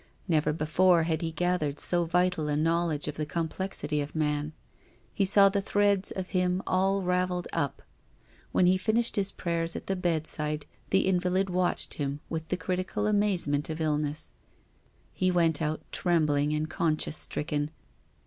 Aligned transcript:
Never 0.27 0.51
before 0.51 1.03
had 1.03 1.21
he 1.21 1.31
gathered 1.31 1.79
so 1.79 2.05
vital 2.05 2.47
a 2.47 2.57
knowledge 2.57 3.07
of 3.07 3.17
the 3.17 3.23
complexity 3.27 4.01
of 4.01 4.15
man. 4.15 4.51
He 5.13 5.25
saw 5.25 5.47
the 5.47 5.61
threads 5.61 6.09
of 6.09 6.29
him 6.29 6.63
all 6.65 7.03
ravelled 7.03 7.47
up. 7.53 7.83
When 8.51 8.65
he 8.65 8.79
finished 8.79 9.15
his 9.15 9.31
prayers 9.31 9.75
at 9.75 9.85
the 9.85 9.95
bedside, 9.95 10.65
the 10.89 11.05
invalid 11.05 11.51
watched 11.51 11.93
him 11.93 12.19
with 12.31 12.47
the 12.47 12.57
critical 12.57 13.05
amazement 13.05 13.69
of 13.69 13.79
ill 13.79 13.99
ness. 13.99 14.33
He 15.13 15.29
went 15.29 15.61
out 15.61 15.83
trembling 15.91 16.51
and 16.51 16.67
conscience 16.67 17.17
stricken. 17.17 17.69